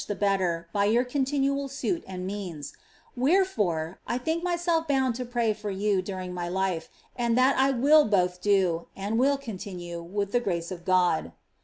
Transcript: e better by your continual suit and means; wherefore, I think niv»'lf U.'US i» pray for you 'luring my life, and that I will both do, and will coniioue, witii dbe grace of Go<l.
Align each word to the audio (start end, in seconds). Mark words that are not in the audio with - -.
e 0.09 0.13
better 0.15 0.67
by 0.73 0.85
your 0.85 1.03
continual 1.03 1.67
suit 1.67 2.03
and 2.07 2.25
means; 2.25 2.73
wherefore, 3.15 3.99
I 4.07 4.17
think 4.17 4.43
niv»'lf 4.43 4.65
U.'US 4.65 5.19
i» 5.19 5.23
pray 5.31 5.53
for 5.53 5.69
you 5.69 6.01
'luring 6.01 6.33
my 6.33 6.49
life, 6.49 6.89
and 7.15 7.37
that 7.37 7.55
I 7.55 7.69
will 7.69 8.05
both 8.05 8.41
do, 8.41 8.87
and 8.95 9.19
will 9.19 9.37
coniioue, 9.37 10.09
witii 10.11 10.25
dbe 10.31 10.43
grace 10.43 10.71
of 10.71 10.85
Go<l. 10.85 11.33